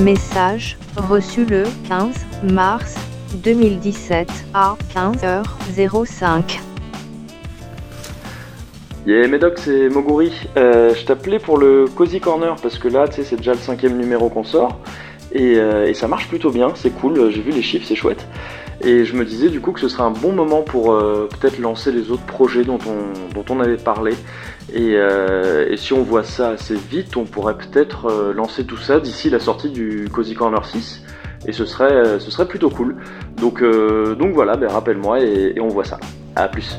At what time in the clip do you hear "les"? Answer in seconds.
17.52-17.62, 21.92-22.10